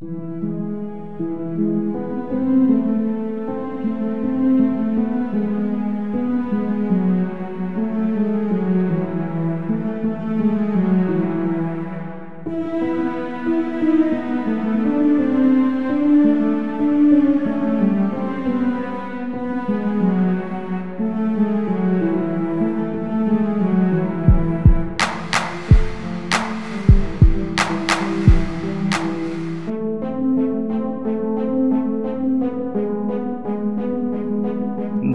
[0.00, 0.10] Thank
[1.20, 1.87] you.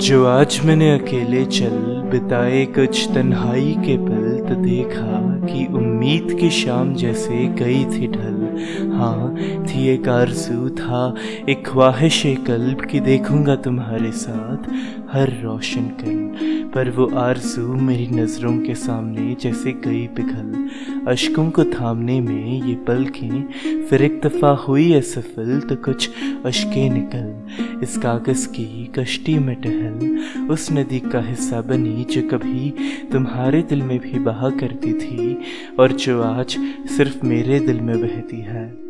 [0.04, 1.76] जो आज मैंने अकेले चल
[2.12, 8.92] बिताए कुछ तन्हाई के पल तो देखा कि उम्मीद की शाम जैसे गई थी ढल।
[8.94, 11.16] हाँ थी एक आरज़ू, था
[11.50, 14.70] एक ख्वाहिश कल्ब की देखूँगा तुम्हारे साथ।
[15.14, 20.70] हर रोशन कल पर वो आरज़ू मेरी नज़रों के सामने जैसे गई पिघल।
[21.08, 26.10] अशकों को थामने में ये पलकें फिर एक दफ़ा हुई है सफल तो कुछ
[26.46, 32.74] अशके निकल। इस कागज़ की कश्ती में टहल, उस नदी का हिस्सा बनी जो कभी
[33.12, 35.38] तुम्हारे दिल में भी बहा करती थी,
[35.80, 36.58] और जो आज
[36.98, 38.83] सिर्फ़ मेरे दिल में बहती है।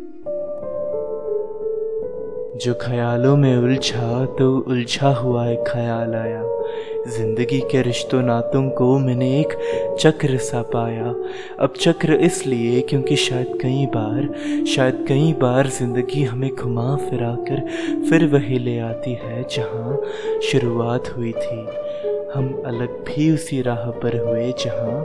[2.54, 6.42] जो ख्यालों में उलझा तो उलझा हुआ एक ख्याल आया।
[7.08, 9.56] ज़िंदगी के रिश्तों नातों को मैंने एक
[10.00, 11.14] चक्र सा पाया।
[11.58, 14.28] अब चक्र इसलिए क्योंकि शायद कई बार,
[14.66, 17.66] शायद कई बार ज़िंदगी हमें घुमा फिरा कर
[18.08, 20.00] फिर वही ले आती है जहाँ
[20.42, 21.60] शुरुआत हुई थी।
[22.34, 25.00] हम अलग भी उसी राह पर हुए जहाँ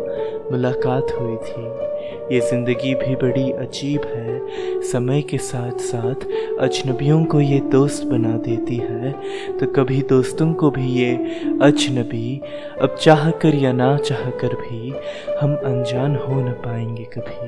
[0.51, 1.88] मुलाकात हुई थी।
[2.31, 6.25] ये ज़िंदगी भी बड़ी अजीब है। समय के साथ साथ
[6.59, 9.11] अजनबियों को ये दोस्त बना देती है।
[9.57, 11.15] तो कभी दोस्तों को भी ये
[11.61, 12.41] अजनबी,
[12.81, 14.93] अब चाह कर या ना चाह कर भी
[15.41, 17.47] हम अनजान हो न पाएँगे कभी।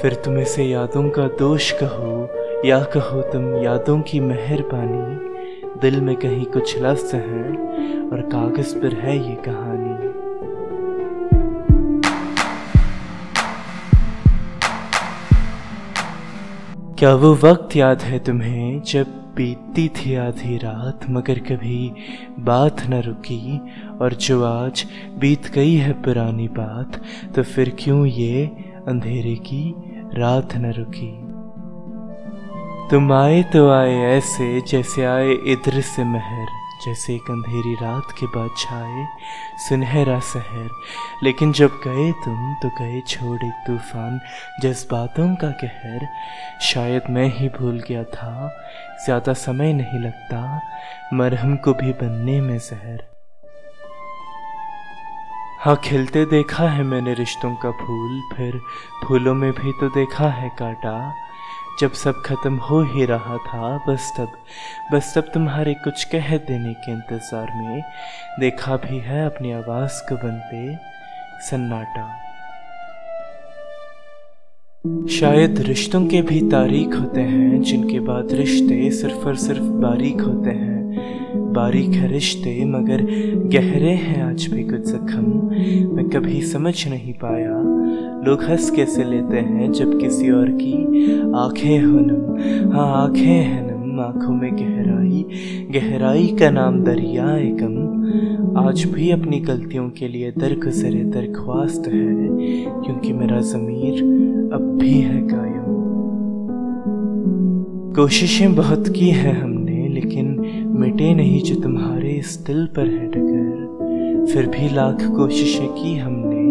[0.00, 2.28] फिर तुम इसे यादों का दोष कहो,
[2.64, 5.30] या कहो तुम यादों की मेहरबानी।
[5.80, 10.21] दिल में कहीं कुछ लफ्ज़ हैं और कागज़ पर है ये कहानी।
[17.02, 18.82] क्या वो वक्त याद है तुम्हें?
[18.82, 21.92] जब बीतती थी आधी रात, मगर कभी
[22.38, 23.60] बात न रुकी।
[24.00, 24.86] और जो आज
[25.18, 27.02] बीत गई है पुरानी बात
[27.34, 28.46] तो फिर क्यों ये
[28.88, 29.74] अंधेरे की
[30.14, 31.18] रात न रुकी?
[32.90, 38.26] तुम आए तो आए ऐसे, जैसे आए इधर से महर। जैसे एक अंधेरी रात के
[38.26, 39.06] बाद छाए
[39.58, 40.70] सुनहरा शहर।
[41.22, 44.20] लेकिन जब गए तुम तो गए छोड़ एक तूफ़ान,
[44.62, 46.08] जज्बातों का कहर।
[46.62, 48.50] शायद मैं ही भूल गया था,
[49.04, 50.60] ज़्यादा समय नहीं लगता,
[51.14, 53.10] मरहम को भी बनने में जहर।
[55.60, 58.60] हाँ खिलते देखा है मैंने रिश्तों का फूल, फिर
[59.04, 60.94] फूलों में भी तो देखा है काटा।
[61.80, 64.32] जब सब खत्म हो ही रहा था, बस तब
[64.92, 67.82] बस तब तुम्हारे कुछ कह देने के इंतज़ार में
[68.40, 70.76] देखा भी है अपनी आवाज़ को बनते
[71.50, 72.06] सन्नाटा।
[75.10, 80.50] शायद रिश्तों के भी तारीख होते हैं, जिनके बाद रिश्ते सिर्फ़ और सिर्फ़ बारीक होते
[80.50, 80.71] हैं।
[81.34, 83.02] बारीक है रिश्ते, मगर
[83.50, 87.56] गहरे हैं आज भी कुछ जख्म मैं कभी समझ नहीं पाया,
[88.26, 90.72] लोग हंस कैसे लेते हैं जब किसी और की
[91.36, 95.24] आँखें हो नम। हाँ आँखें हैं नम, आँखों में गहराई
[95.70, 97.26] गहराई का नाम दरिया
[97.58, 97.80] कम।
[98.58, 102.28] आज भी अपनी गलतियों के लिए दरगुजरे दरख्वास्त है,
[102.82, 104.02] क्योंकि मेरा ज़मीर
[104.54, 105.60] अब भी है कायम।
[107.96, 110.31] कोशिशें बहुत की हैं हमने, लेकिन
[111.02, 116.42] मिटे नहीं जो तुम्हारे इस दिल पर है डगर। फिर भी लाख कोशिशें की हमने,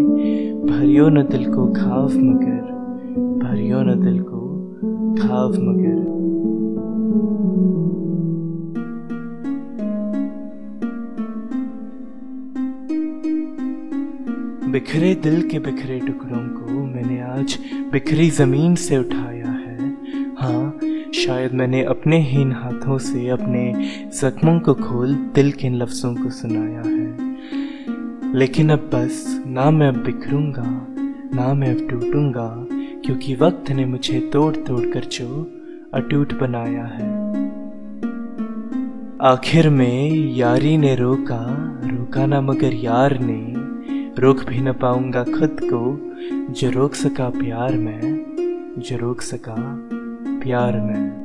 [0.65, 2.59] भरियो न दिल को खाव मगर,
[3.43, 4.41] भरियो न दिल को
[5.21, 5.99] खाव मगर।
[14.71, 17.57] बिखरे दिल के बिखरे टुकड़ों को मैंने आज
[17.91, 19.77] बिखरी ज़मीन से उठाया है।
[20.37, 20.79] हाँ
[21.25, 23.73] शायद मैंने अपने हीन हाथों से अपने
[24.21, 29.87] जख्मों को खोल दिल के इन लफ्ज़ों को सुनाया है। लेकिन अब बस, ना मैं
[29.87, 30.87] अब बिखरूँगा,
[31.35, 32.67] ना मैं अब टूटूँगा,
[33.05, 35.51] क्योंकि वक्त ने मुझे तोड़ तोड़ कर जो
[35.93, 37.09] अटूट बनाया है।
[39.21, 41.45] आखिर में यारी ने रोका
[41.83, 43.53] रोका ना मगर यार ने।
[44.21, 46.11] रोक भी न पाऊँगा खुद को,
[46.53, 48.01] जो रोक सका प्यार में,
[48.77, 49.87] जो रोक सका
[50.41, 51.20] प्यार में।